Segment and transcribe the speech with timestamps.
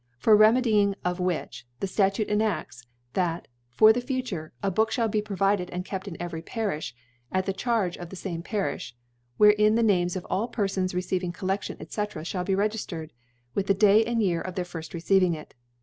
[0.27, 0.35] ii * remedy* (64 )*
[0.81, 5.21] remedying of which, the Statute enafts» * thac for the future, a Book ihall be
[5.21, 6.93] pro * vided and kept in every Parifla
[7.31, 8.93] (at the * Charge of the fattie PariQi)
[9.37, 12.31] wherein the * Names of all Perfons receiving Collcdtion, «6fr.
[12.33, 13.11] (hall be regiftered,
[13.53, 15.53] with the Day and * Year of their firll receiving it.